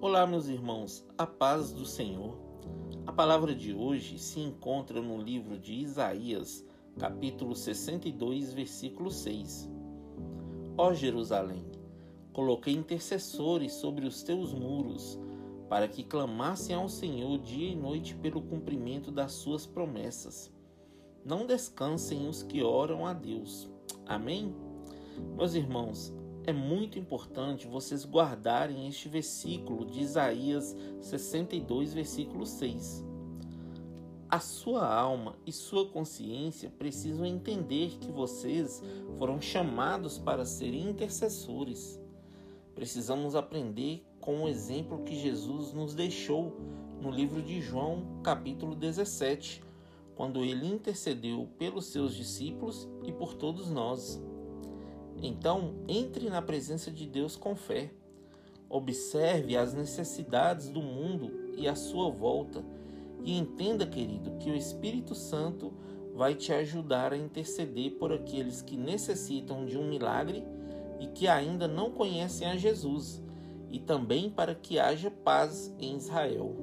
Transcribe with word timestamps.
Olá, 0.00 0.24
meus 0.28 0.46
irmãos, 0.46 1.04
a 1.18 1.26
paz 1.26 1.72
do 1.72 1.84
Senhor. 1.84 2.38
A 3.04 3.12
palavra 3.12 3.52
de 3.52 3.74
hoje 3.74 4.16
se 4.16 4.38
encontra 4.38 5.02
no 5.02 5.20
livro 5.20 5.58
de 5.58 5.72
Isaías, 5.72 6.64
capítulo 6.96 7.56
62, 7.56 8.52
versículo 8.52 9.10
6. 9.10 9.68
Ó 10.76 10.94
Jerusalém, 10.94 11.66
coloquei 12.32 12.74
intercessores 12.74 13.72
sobre 13.72 14.06
os 14.06 14.22
teus 14.22 14.54
muros, 14.54 15.18
para 15.68 15.88
que 15.88 16.04
clamassem 16.04 16.76
ao 16.76 16.88
Senhor 16.88 17.36
dia 17.40 17.72
e 17.72 17.74
noite 17.74 18.14
pelo 18.14 18.40
cumprimento 18.40 19.10
das 19.10 19.32
suas 19.32 19.66
promessas. 19.66 20.48
Não 21.24 21.44
descansem 21.44 22.28
os 22.28 22.44
que 22.44 22.62
oram 22.62 23.04
a 23.04 23.12
Deus. 23.12 23.68
Amém? 24.06 24.54
Meus 25.36 25.54
irmãos, 25.54 26.14
é 26.48 26.52
muito 26.52 26.98
importante 26.98 27.66
vocês 27.66 28.06
guardarem 28.06 28.88
este 28.88 29.06
versículo 29.06 29.84
de 29.84 30.00
Isaías 30.00 30.74
62, 30.98 31.92
versículo 31.92 32.46
6. 32.46 33.04
A 34.30 34.40
sua 34.40 34.90
alma 34.90 35.36
e 35.46 35.52
sua 35.52 35.90
consciência 35.90 36.70
precisam 36.70 37.26
entender 37.26 37.98
que 37.98 38.10
vocês 38.10 38.82
foram 39.18 39.42
chamados 39.42 40.16
para 40.16 40.46
serem 40.46 40.88
intercessores. 40.88 42.00
Precisamos 42.74 43.36
aprender 43.36 44.02
com 44.18 44.44
o 44.44 44.48
exemplo 44.48 45.04
que 45.04 45.20
Jesus 45.20 45.74
nos 45.74 45.94
deixou 45.94 46.56
no 46.98 47.10
livro 47.10 47.42
de 47.42 47.60
João, 47.60 48.22
capítulo 48.22 48.74
17, 48.74 49.62
quando 50.16 50.42
ele 50.42 50.66
intercedeu 50.66 51.46
pelos 51.58 51.88
seus 51.88 52.14
discípulos 52.14 52.88
e 53.04 53.12
por 53.12 53.34
todos 53.34 53.68
nós. 53.70 54.18
Então, 55.22 55.74
entre 55.88 56.30
na 56.30 56.40
presença 56.40 56.90
de 56.90 57.06
Deus 57.06 57.36
com 57.36 57.56
fé. 57.56 57.90
Observe 58.70 59.56
as 59.56 59.74
necessidades 59.74 60.68
do 60.68 60.82
mundo 60.82 61.52
e 61.56 61.66
a 61.66 61.74
sua 61.74 62.10
volta 62.10 62.62
e 63.24 63.36
entenda, 63.36 63.86
querido, 63.86 64.32
que 64.38 64.50
o 64.50 64.56
Espírito 64.56 65.14
Santo 65.14 65.72
vai 66.14 66.34
te 66.34 66.52
ajudar 66.52 67.12
a 67.12 67.16
interceder 67.16 67.92
por 67.92 68.12
aqueles 68.12 68.60
que 68.60 68.76
necessitam 68.76 69.64
de 69.64 69.78
um 69.78 69.88
milagre 69.88 70.44
e 71.00 71.06
que 71.06 71.28
ainda 71.28 71.66
não 71.66 71.90
conhecem 71.90 72.48
a 72.48 72.56
Jesus, 72.56 73.22
e 73.70 73.78
também 73.78 74.28
para 74.30 74.54
que 74.54 74.78
haja 74.78 75.10
paz 75.10 75.72
em 75.78 75.96
Israel. 75.96 76.56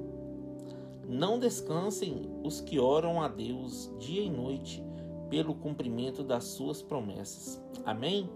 Não 1.08 1.38
descansem 1.38 2.28
os 2.42 2.60
que 2.60 2.78
oram 2.78 3.22
a 3.22 3.28
Deus 3.28 3.90
dia 3.98 4.22
e 4.22 4.30
noite 4.30 4.82
pelo 5.28 5.54
cumprimento 5.54 6.22
das 6.22 6.44
suas 6.44 6.82
promessas. 6.82 7.62
Amém? 7.84 8.30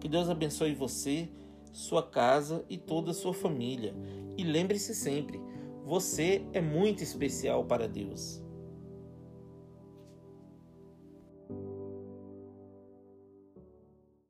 Que 0.00 0.08
Deus 0.08 0.28
abençoe 0.28 0.74
você, 0.74 1.28
sua 1.72 2.02
casa 2.02 2.64
e 2.68 2.76
toda 2.76 3.10
a 3.10 3.14
sua 3.14 3.34
família. 3.34 3.94
E 4.36 4.44
lembre-se 4.44 4.94
sempre, 4.94 5.40
você 5.84 6.42
é 6.52 6.60
muito 6.60 7.02
especial 7.02 7.64
para 7.64 7.88
Deus. 7.88 8.42